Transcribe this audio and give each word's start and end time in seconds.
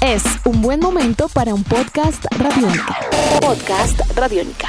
Es 0.00 0.22
un 0.44 0.62
buen 0.62 0.78
momento 0.78 1.28
para 1.28 1.52
un 1.52 1.64
podcast 1.64 2.24
radiónica. 2.38 2.96
Podcast 3.40 4.00
radiónica. 4.14 4.68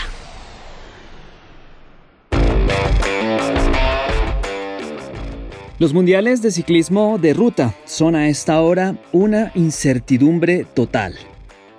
Los 5.78 5.94
mundiales 5.94 6.42
de 6.42 6.50
ciclismo 6.50 7.20
de 7.20 7.36
ruta 7.36 7.76
son 7.86 8.16
a 8.16 8.28
esta 8.28 8.60
hora 8.62 8.98
una 9.12 9.52
incertidumbre 9.54 10.66
total. 10.74 11.14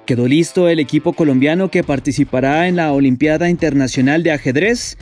Quedó 0.04 0.28
listo 0.28 0.68
el 0.68 0.78
equipo 0.78 1.14
colombiano 1.14 1.68
que 1.68 1.82
participará 1.82 2.68
en 2.68 2.76
la 2.76 2.92
Olimpiada 2.92 3.50
Internacional 3.50 4.22
de 4.22 4.30
Ajedrez 4.30 4.98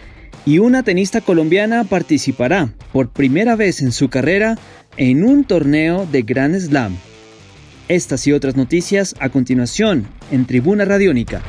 y 0.47 0.61
una 0.61 0.83
tenista 0.83 1.21
colombiana 1.21 1.85
participará 1.85 2.73
por 2.91 3.11
primera 3.11 3.55
vez 3.55 3.83
en 3.83 3.93
su 3.93 4.09
carrera 4.09 4.57
en 4.97 5.25
un 5.25 5.45
torneo 5.45 6.07
de 6.07 6.23
Grand 6.23 6.59
Slam. 6.59 6.97
Estas 7.89 8.27
y 8.27 8.33
otras 8.33 8.57
noticias 8.57 9.15
a 9.21 9.29
continuación 9.29 10.07
en 10.31 10.47
Tribuna 10.47 10.87
Radiónica. 10.87 11.43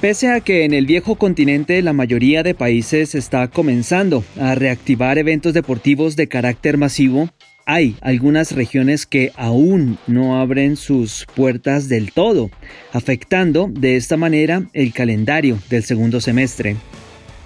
Pese 0.00 0.32
a 0.32 0.40
que 0.40 0.64
en 0.64 0.74
el 0.74 0.86
viejo 0.86 1.14
continente 1.14 1.80
la 1.82 1.92
mayoría 1.92 2.42
de 2.42 2.54
países 2.54 3.14
está 3.14 3.46
comenzando 3.46 4.24
a 4.40 4.56
reactivar 4.56 5.18
eventos 5.18 5.54
deportivos 5.54 6.16
de 6.16 6.26
carácter 6.26 6.78
masivo, 6.78 7.28
hay 7.64 7.96
algunas 8.00 8.52
regiones 8.52 9.06
que 9.06 9.30
aún 9.36 9.98
no 10.08 10.40
abren 10.40 10.76
sus 10.76 11.24
puertas 11.36 11.88
del 11.88 12.10
todo, 12.12 12.50
afectando 12.92 13.70
de 13.70 13.94
esta 13.94 14.16
manera 14.16 14.64
el 14.72 14.92
calendario 14.92 15.58
del 15.70 15.84
segundo 15.84 16.20
semestre. 16.20 16.74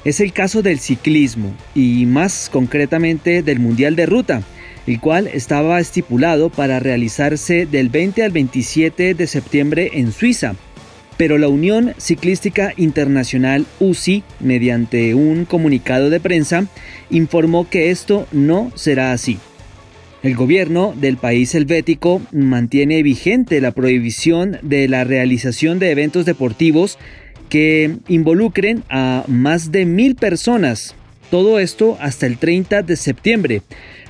Es 0.06 0.20
el 0.20 0.32
caso 0.32 0.62
del 0.62 0.79
ciclismo 0.79 1.54
y 1.74 2.06
más 2.06 2.48
concretamente 2.51 3.43
del 3.43 3.60
Mundial 3.60 3.95
de 3.95 4.06
Ruta, 4.06 4.43
el 4.86 5.00
cual 5.00 5.28
estaba 5.28 5.80
estipulado 5.80 6.50
para 6.50 6.80
realizarse 6.80 7.66
del 7.66 7.88
20 7.88 8.23
al 8.24 8.32
27 8.32 9.14
de 9.14 9.27
septiembre 9.27 9.90
en 9.95 10.12
Suiza, 10.12 10.54
pero 11.16 11.38
la 11.38 11.48
Unión 11.48 11.95
Ciclística 11.98 12.73
Internacional 12.76 13.66
UCI, 13.80 14.24
mediante 14.40 15.15
un 15.15 15.45
comunicado 15.45 16.10
de 16.10 16.20
prensa, 16.20 16.66
informó 17.10 17.68
que 17.68 17.90
esto 17.90 18.26
no 18.32 18.73
será 18.74 19.12
así. 19.12 19.38
El 20.23 20.37
gobierno 20.37 20.95
del 20.96 21.16
país 21.16 21.54
helvético 21.54 22.23
mantiene 22.30 23.02
vigente 23.02 23.60
la 23.60 23.73
prohibición 23.73 24.59
de 24.62 24.88
la 24.88 25.02
realización 25.02 25.80
de 25.80 25.90
eventos 25.90 26.24
deportivos 26.24 26.96
que 27.48 27.96
involucren 28.09 28.85
a 28.88 29.24
más 29.26 29.73
de 29.73 29.85
mil 29.85 30.14
personas. 30.14 30.95
Todo 31.30 31.59
esto 31.59 31.98
hasta 32.01 32.26
el 32.26 32.38
30 32.38 32.82
de 32.82 32.96
septiembre, 32.96 33.62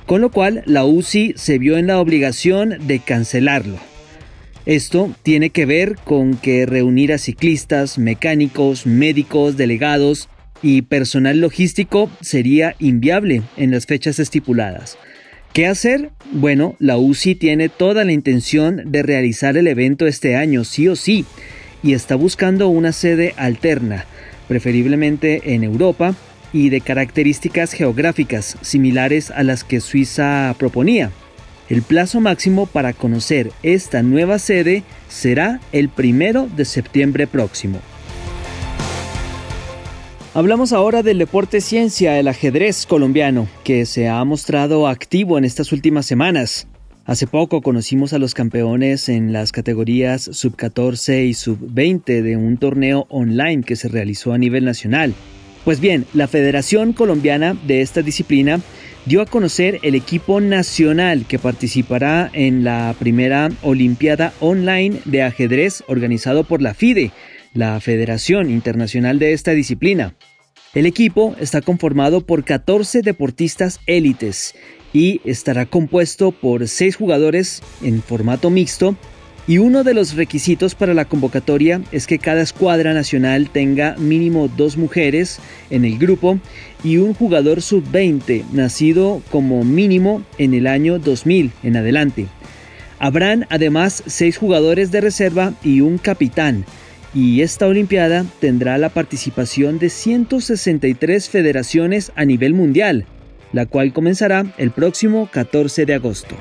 con 0.05 0.21
lo 0.21 0.31
cual 0.31 0.63
la 0.65 0.85
UCI 0.85 1.33
se 1.35 1.57
vio 1.57 1.77
en 1.77 1.87
la 1.87 1.99
obligación 1.99 2.75
de 2.87 2.99
cancelarlo. 2.99 3.77
Esto 4.65 5.13
tiene 5.23 5.49
que 5.49 5.65
ver 5.65 5.95
con 6.03 6.35
que 6.37 6.65
reunir 6.65 7.11
a 7.11 7.17
ciclistas, 7.17 7.97
mecánicos, 7.97 8.85
médicos, 8.85 9.57
delegados 9.57 10.29
y 10.61 10.83
personal 10.83 11.41
logístico 11.41 12.09
sería 12.21 12.75
inviable 12.79 13.41
en 13.57 13.71
las 13.71 13.85
fechas 13.85 14.19
estipuladas. 14.19 14.97
¿Qué 15.51 15.67
hacer? 15.67 16.11
Bueno, 16.31 16.75
la 16.79 16.97
UCI 16.97 17.35
tiene 17.35 17.69
toda 17.69 18.05
la 18.05 18.13
intención 18.13 18.81
de 18.85 19.03
realizar 19.03 19.57
el 19.57 19.67
evento 19.67 20.07
este 20.07 20.35
año, 20.35 20.63
sí 20.63 20.87
o 20.87 20.95
sí, 20.95 21.25
y 21.83 21.93
está 21.93 22.15
buscando 22.15 22.69
una 22.69 22.93
sede 22.93 23.33
alterna, 23.37 24.05
preferiblemente 24.47 25.53
en 25.53 25.63
Europa 25.63 26.15
y 26.53 26.69
de 26.69 26.79
características 26.79 27.73
geográficas 27.73 28.57
similares 28.61 29.31
a 29.31 29.43
las 29.43 29.63
que 29.63 29.81
Suiza 29.81 30.55
proponía. 30.57 31.11
El 31.69 31.81
plazo 31.81 32.21
máximo 32.21 32.67
para 32.67 32.93
conocer 32.93 33.51
esta 33.63 34.03
nueva 34.03 34.37
sede 34.37 34.83
será 35.09 35.59
el 35.71 35.89
primero 35.89 36.47
de 36.55 36.65
septiembre 36.65 37.25
próximo. 37.25 37.79
Hablamos 40.35 40.73
ahora 40.73 41.03
del 41.03 41.19
deporte 41.19 41.61
ciencia, 41.61 42.19
el 42.19 42.27
ajedrez 42.27 42.85
colombiano, 42.85 43.47
que 43.63 43.85
se 43.85 44.07
ha 44.07 44.23
mostrado 44.23 44.87
activo 44.87 45.37
en 45.37 45.45
estas 45.45 45.71
últimas 45.71 46.05
semanas. 46.05 46.67
Hace 47.05 47.27
poco 47.27 47.61
conocimos 47.61 48.13
a 48.13 48.17
los 48.17 48.33
campeones 48.33 49.09
en 49.09 49.33
las 49.33 49.51
categorías 49.51 50.29
sub-14 50.31 51.27
y 51.27 51.33
sub-20 51.33 52.21
de 52.21 52.37
un 52.37 52.57
torneo 52.57 53.05
online 53.09 53.63
que 53.63 53.75
se 53.75 53.89
realizó 53.89 54.33
a 54.33 54.37
nivel 54.37 54.65
nacional. 54.65 55.13
Pues 55.63 55.79
bien, 55.79 56.05
la 56.13 56.27
Federación 56.27 56.91
Colombiana 56.91 57.55
de 57.65 57.81
esta 57.81 58.01
disciplina 58.01 58.59
dio 59.05 59.21
a 59.21 59.25
conocer 59.25 59.79
el 59.83 59.95
equipo 59.95 60.41
nacional 60.41 61.25
que 61.25 61.39
participará 61.39 62.29
en 62.33 62.65
la 62.65 62.93
primera 62.99 63.49
Olimpiada 63.61 64.33
Online 64.41 64.99
de 65.05 65.23
Ajedrez 65.23 65.83
organizado 65.87 66.43
por 66.43 66.61
la 66.61 66.73
FIDE, 66.73 67.11
la 67.53 67.79
Federación 67.79 68.49
Internacional 68.49 69.19
de 69.19 69.31
esta 69.31 69.51
disciplina. 69.51 70.15
El 70.73 70.85
equipo 70.85 71.35
está 71.39 71.61
conformado 71.61 72.25
por 72.25 72.43
14 72.43 73.01
deportistas 73.01 73.79
élites 73.85 74.55
y 74.91 75.21
estará 75.23 75.65
compuesto 75.65 76.31
por 76.31 76.67
6 76.67 76.97
jugadores 76.97 77.61
en 77.81 78.01
formato 78.01 78.49
mixto 78.49 78.97
y 79.45 79.57
uno 79.57 79.83
de 79.83 79.93
los 79.93 80.15
requisitos 80.15 80.73
para 80.73 80.93
la 80.93 81.05
convocatoria 81.05 81.81
es 81.91 82.07
que 82.07 82.17
cada 82.17 82.41
escuadra 82.41 82.93
nacional 82.93 83.49
tenga 83.49 83.95
mínimo 83.97 84.47
dos 84.47 84.77
mujeres 84.77 85.39
en 85.69 85.83
el 85.83 85.97
grupo 85.97 86.39
y 86.81 86.97
un 86.97 87.13
jugador 87.13 87.61
sub-20 87.61 88.45
nacido 88.53 89.21
como 89.31 89.65
mínimo 89.65 90.23
en 90.37 90.53
el 90.53 90.65
año 90.65 90.97
2000 90.97 91.51
en 91.61 91.75
adelante. 91.75 92.27
Habrán 92.99 93.45
además 93.49 94.01
seis 94.05 94.37
jugadores 94.37 94.91
de 94.91 95.01
reserva 95.01 95.53
y 95.61 95.81
un 95.81 95.97
capitán. 95.97 96.63
Y 97.13 97.41
esta 97.41 97.67
Olimpiada 97.67 98.25
tendrá 98.39 98.77
la 98.77 98.89
participación 98.89 99.77
de 99.77 99.89
163 99.89 101.29
federaciones 101.29 102.13
a 102.15 102.23
nivel 102.23 102.53
mundial, 102.53 103.05
la 103.51 103.65
cual 103.65 103.91
comenzará 103.91 104.45
el 104.57 104.71
próximo 104.71 105.29
14 105.31 105.85
de 105.85 105.93
agosto. 105.95 106.37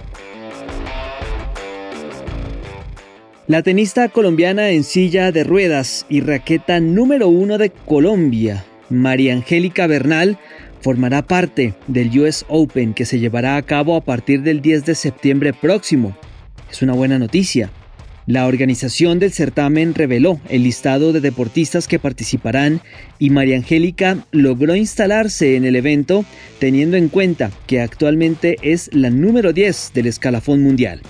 La 3.52 3.62
tenista 3.62 4.08
colombiana 4.08 4.70
en 4.70 4.82
silla 4.82 5.30
de 5.30 5.44
ruedas 5.44 6.06
y 6.08 6.22
raqueta 6.22 6.80
número 6.80 7.28
uno 7.28 7.58
de 7.58 7.68
Colombia, 7.68 8.64
María 8.88 9.34
Angélica 9.34 9.86
Bernal, 9.86 10.38
formará 10.80 11.20
parte 11.20 11.74
del 11.86 12.18
US 12.18 12.46
Open 12.48 12.94
que 12.94 13.04
se 13.04 13.20
llevará 13.20 13.56
a 13.56 13.62
cabo 13.62 13.94
a 13.94 14.00
partir 14.00 14.40
del 14.40 14.62
10 14.62 14.86
de 14.86 14.94
septiembre 14.94 15.52
próximo. 15.52 16.16
Es 16.70 16.80
una 16.80 16.94
buena 16.94 17.18
noticia. 17.18 17.68
La 18.24 18.46
organización 18.46 19.18
del 19.18 19.32
certamen 19.32 19.92
reveló 19.94 20.40
el 20.48 20.62
listado 20.62 21.12
de 21.12 21.20
deportistas 21.20 21.86
que 21.86 21.98
participarán 21.98 22.80
y 23.18 23.28
María 23.28 23.56
Angélica 23.56 24.16
logró 24.30 24.74
instalarse 24.76 25.56
en 25.56 25.66
el 25.66 25.76
evento 25.76 26.24
teniendo 26.58 26.96
en 26.96 27.10
cuenta 27.10 27.50
que 27.66 27.82
actualmente 27.82 28.56
es 28.62 28.88
la 28.94 29.10
número 29.10 29.52
10 29.52 29.90
del 29.92 30.06
escalafón 30.06 30.62
mundial. 30.62 31.02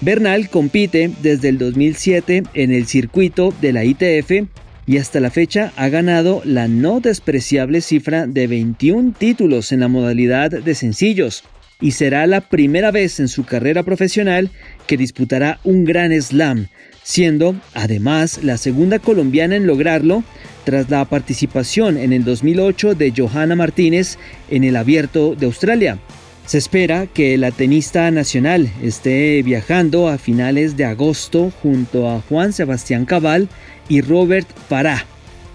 Bernal 0.00 0.50
compite 0.50 1.10
desde 1.22 1.48
el 1.48 1.58
2007 1.58 2.44
en 2.54 2.72
el 2.72 2.86
circuito 2.86 3.54
de 3.60 3.72
la 3.72 3.84
ITF 3.84 4.48
y 4.86 4.98
hasta 4.98 5.20
la 5.20 5.30
fecha 5.30 5.72
ha 5.76 5.88
ganado 5.88 6.42
la 6.44 6.68
no 6.68 7.00
despreciable 7.00 7.80
cifra 7.80 8.26
de 8.26 8.46
21 8.46 9.14
títulos 9.16 9.72
en 9.72 9.80
la 9.80 9.88
modalidad 9.88 10.50
de 10.50 10.74
sencillos 10.74 11.44
y 11.80 11.92
será 11.92 12.26
la 12.26 12.40
primera 12.40 12.90
vez 12.90 13.20
en 13.20 13.28
su 13.28 13.44
carrera 13.44 13.82
profesional 13.82 14.50
que 14.86 14.96
disputará 14.96 15.58
un 15.64 15.84
gran 15.84 16.12
slam, 16.20 16.68
siendo 17.02 17.56
además 17.74 18.42
la 18.42 18.56
segunda 18.58 18.98
colombiana 18.98 19.56
en 19.56 19.66
lograrlo 19.66 20.24
tras 20.64 20.88
la 20.90 21.04
participación 21.04 21.98
en 21.98 22.12
el 22.12 22.24
2008 22.24 22.94
de 22.94 23.12
Johanna 23.16 23.56
Martínez 23.56 24.18
en 24.50 24.64
el 24.64 24.76
Abierto 24.76 25.34
de 25.34 25.46
Australia. 25.46 25.98
Se 26.46 26.58
espera 26.58 27.06
que 27.06 27.38
la 27.38 27.50
tenista 27.52 28.10
nacional 28.10 28.70
esté 28.82 29.42
viajando 29.42 30.08
a 30.08 30.18
finales 30.18 30.76
de 30.76 30.84
agosto 30.84 31.50
junto 31.62 32.10
a 32.10 32.20
Juan 32.20 32.52
Sebastián 32.52 33.06
Cabal 33.06 33.48
y 33.88 34.02
Robert 34.02 34.46
Pará, 34.68 35.06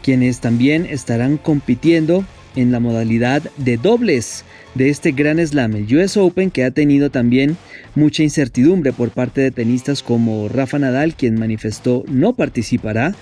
quienes 0.01 0.39
también 0.39 0.87
estarán 0.87 1.37
compitiendo 1.37 2.25
en 2.55 2.71
la 2.71 2.79
modalidad 2.79 3.43
de 3.57 3.77
dobles 3.77 4.43
de 4.73 4.89
este 4.89 5.11
gran 5.11 5.45
slam, 5.45 5.75
el 5.75 5.95
US 5.95 6.17
Open, 6.17 6.49
que 6.49 6.63
ha 6.63 6.71
tenido 6.71 7.11
también 7.11 7.55
mucha 7.93 8.23
incertidumbre 8.23 8.91
por 8.91 9.11
parte 9.11 9.41
de 9.41 9.51
tenistas 9.51 10.01
como 10.01 10.49
Rafa 10.49 10.79
Nadal, 10.79 11.15
quien 11.15 11.39
manifestó 11.39 12.03
no 12.07 12.33
participará, 12.33 13.13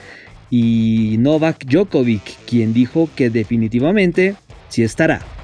y 0.49 1.17
Novak 1.19 1.65
Djokovic, 1.65 2.23
quien 2.45 2.73
dijo 2.73 3.09
que 3.13 3.29
definitivamente 3.29 4.35
sí 4.69 4.83
estará. 4.83 5.36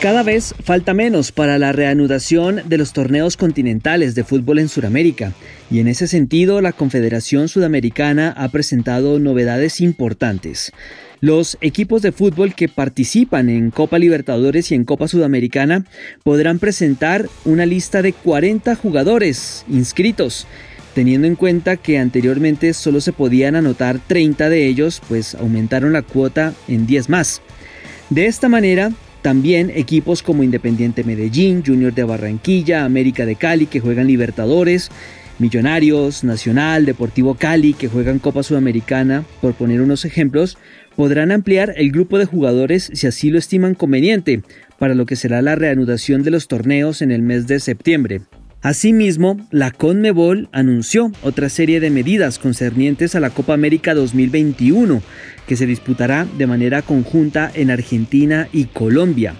Cada 0.00 0.22
vez 0.22 0.54
falta 0.64 0.94
menos 0.94 1.30
para 1.30 1.58
la 1.58 1.72
reanudación 1.72 2.62
de 2.64 2.78
los 2.78 2.94
torneos 2.94 3.36
continentales 3.36 4.14
de 4.14 4.24
fútbol 4.24 4.58
en 4.58 4.70
Sudamérica 4.70 5.34
y 5.70 5.78
en 5.78 5.88
ese 5.88 6.06
sentido 6.06 6.62
la 6.62 6.72
Confederación 6.72 7.48
Sudamericana 7.48 8.32
ha 8.34 8.48
presentado 8.48 9.18
novedades 9.18 9.82
importantes. 9.82 10.72
Los 11.20 11.58
equipos 11.60 12.00
de 12.00 12.12
fútbol 12.12 12.54
que 12.54 12.66
participan 12.66 13.50
en 13.50 13.70
Copa 13.70 13.98
Libertadores 13.98 14.72
y 14.72 14.74
en 14.74 14.86
Copa 14.86 15.06
Sudamericana 15.06 15.84
podrán 16.22 16.58
presentar 16.60 17.28
una 17.44 17.66
lista 17.66 18.00
de 18.00 18.14
40 18.14 18.74
jugadores 18.76 19.66
inscritos 19.68 20.46
teniendo 20.94 21.26
en 21.26 21.36
cuenta 21.36 21.76
que 21.76 21.98
anteriormente 21.98 22.72
solo 22.72 23.02
se 23.02 23.12
podían 23.12 23.54
anotar 23.54 24.00
30 24.06 24.48
de 24.48 24.66
ellos, 24.66 25.02
pues 25.08 25.34
aumentaron 25.34 25.92
la 25.92 26.00
cuota 26.00 26.54
en 26.68 26.86
10 26.86 27.10
más. 27.10 27.42
De 28.08 28.26
esta 28.26 28.48
manera, 28.48 28.90
también 29.22 29.70
equipos 29.74 30.22
como 30.22 30.42
Independiente 30.42 31.04
Medellín, 31.04 31.62
Junior 31.64 31.92
de 31.94 32.04
Barranquilla, 32.04 32.84
América 32.84 33.26
de 33.26 33.36
Cali 33.36 33.66
que 33.66 33.80
juegan 33.80 34.06
Libertadores, 34.06 34.90
Millonarios, 35.38 36.24
Nacional, 36.24 36.84
Deportivo 36.84 37.34
Cali 37.34 37.74
que 37.74 37.88
juegan 37.88 38.18
Copa 38.18 38.42
Sudamericana, 38.42 39.24
por 39.40 39.54
poner 39.54 39.80
unos 39.80 40.04
ejemplos, 40.04 40.58
podrán 40.96 41.32
ampliar 41.32 41.72
el 41.76 41.92
grupo 41.92 42.18
de 42.18 42.26
jugadores 42.26 42.90
si 42.92 43.06
así 43.06 43.30
lo 43.30 43.38
estiman 43.38 43.74
conveniente, 43.74 44.42
para 44.78 44.94
lo 44.94 45.06
que 45.06 45.16
será 45.16 45.42
la 45.42 45.56
reanudación 45.56 46.22
de 46.22 46.30
los 46.30 46.48
torneos 46.48 47.02
en 47.02 47.10
el 47.10 47.22
mes 47.22 47.46
de 47.46 47.60
septiembre. 47.60 48.22
Asimismo, 48.62 49.38
la 49.50 49.70
CONMEBOL 49.70 50.50
anunció 50.52 51.10
otra 51.22 51.48
serie 51.48 51.80
de 51.80 51.88
medidas 51.88 52.38
concernientes 52.38 53.14
a 53.14 53.20
la 53.20 53.30
Copa 53.30 53.54
América 53.54 53.94
2021, 53.94 55.00
que 55.46 55.56
se 55.56 55.64
disputará 55.64 56.26
de 56.36 56.46
manera 56.46 56.82
conjunta 56.82 57.50
en 57.54 57.70
Argentina 57.70 58.48
y 58.52 58.66
Colombia. 58.66 59.34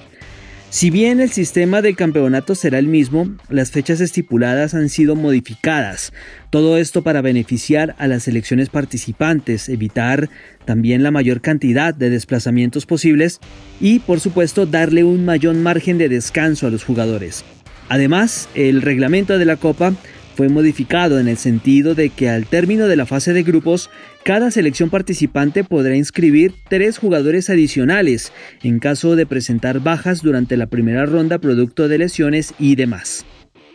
Si 0.71 0.89
bien 0.89 1.21
el 1.21 1.29
sistema 1.31 1.83
del 1.83 1.97
campeonato 1.97 2.55
será 2.55 2.79
el 2.79 2.87
mismo, 2.87 3.29
las 3.51 3.73
fechas 3.73 4.01
estipuladas 4.01 4.73
han 4.73 4.89
sido 4.89 5.17
modificadas. 5.17 6.15
Todo 6.49 6.79
esto 6.79 7.03
para 7.03 7.21
beneficiar 7.21 7.97
a 7.99 8.07
las 8.07 8.23
selecciones 8.23 8.71
participantes, 8.71 9.69
evitar 9.69 10.31
también 10.65 11.03
la 11.03 11.11
mayor 11.11 11.43
cantidad 11.43 11.93
de 11.93 12.09
desplazamientos 12.09 12.87
posibles 12.87 13.41
y, 13.81 13.99
por 13.99 14.21
supuesto, 14.21 14.65
darle 14.65 15.05
un 15.05 15.27
mayor 15.27 15.57
margen 15.57 15.99
de 15.99 16.09
descanso 16.09 16.67
a 16.67 16.71
los 16.71 16.85
jugadores. 16.85 17.45
Además, 17.91 18.49
el 18.55 18.83
reglamento 18.83 19.37
de 19.37 19.45
la 19.45 19.57
Copa 19.57 19.93
fue 20.37 20.49
modificado 20.49 21.19
en 21.19 21.27
el 21.27 21.37
sentido 21.37 21.97
de 21.97 22.09
que 22.09 22.31
al 22.31 22.47
término 22.47 22.87
de 22.87 22.95
la 22.95 23.05
fase 23.05 23.33
de 23.33 23.43
grupos, 23.43 23.91
cada 24.23 24.53
selección 24.53 24.91
participante 24.91 25.65
podrá 25.65 25.97
inscribir 25.97 26.55
tres 26.69 26.99
jugadores 26.99 27.51
adicionales 27.51 28.33
en 28.63 28.79
caso 28.79 29.17
de 29.17 29.27
presentar 29.27 29.81
bajas 29.81 30.23
durante 30.23 30.57
la 30.57 30.69
primera 30.69 31.05
ronda 31.05 31.39
producto 31.41 31.89
de 31.89 31.99
lesiones 31.99 32.55
y 32.61 32.77
demás. 32.77 33.27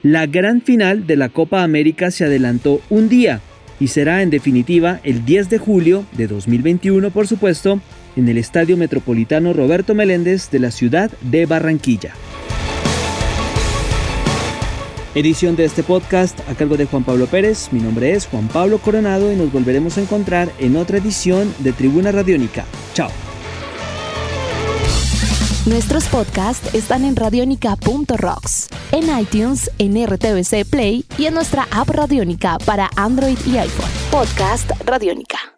La 0.01 0.27
gran 0.27 0.61
final 0.61 1.05
de 1.05 1.17
la 1.17 1.27
Copa 1.27 1.61
América 1.61 2.09
se 2.09 2.23
adelantó 2.23 2.81
un 2.89 3.09
día 3.09 3.41
y 3.81 3.89
será 3.89 4.21
en 4.21 4.29
definitiva 4.29 5.01
el 5.03 5.25
10 5.25 5.49
de 5.49 5.57
julio 5.57 6.05
de 6.13 6.27
2021, 6.27 7.11
por 7.11 7.27
supuesto, 7.27 7.81
en 8.15 8.29
el 8.29 8.37
Estadio 8.37 8.77
Metropolitano 8.77 9.51
Roberto 9.51 9.93
Meléndez 9.93 10.49
de 10.51 10.59
la 10.59 10.71
ciudad 10.71 11.11
de 11.19 11.45
Barranquilla. 11.45 12.13
Edición 15.15 15.55
de 15.55 15.63
este 15.63 15.81
podcast 15.81 16.37
a 16.49 16.55
cargo 16.55 16.75
de 16.75 16.85
Juan 16.85 17.05
Pablo 17.05 17.25
Pérez. 17.27 17.69
Mi 17.71 17.79
nombre 17.79 18.11
es 18.11 18.27
Juan 18.27 18.49
Pablo 18.49 18.79
Coronado 18.79 19.31
y 19.31 19.37
nos 19.37 19.49
volveremos 19.49 19.97
a 19.97 20.01
encontrar 20.01 20.51
en 20.59 20.75
otra 20.75 20.97
edición 20.97 21.55
de 21.59 21.71
Tribuna 21.71 22.11
Radiónica. 22.11 22.65
Chao. 22.93 23.09
Nuestros 25.65 26.05
podcasts 26.07 26.75
están 26.75 27.05
en 27.05 27.15
radionica.rocks, 27.15 28.67
en 28.91 29.17
iTunes, 29.17 29.71
en 29.79 30.05
RTVC 30.05 30.69
Play 30.69 31.05
y 31.17 31.27
en 31.27 31.33
nuestra 31.33 31.65
app 31.71 31.89
Radiónica 31.89 32.57
para 32.65 32.89
Android 32.97 33.37
y 33.47 33.57
iPhone. 33.57 33.89
Podcast 34.11 34.69
Radiónica. 34.85 35.54